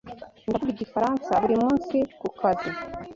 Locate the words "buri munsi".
1.41-1.95